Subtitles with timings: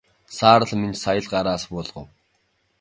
[0.37, 2.05] Саарал Минж сая л гараа буулгав.